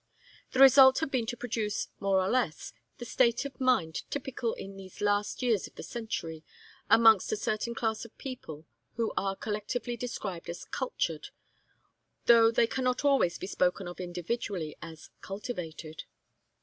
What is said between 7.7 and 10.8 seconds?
class of people who are collectively described as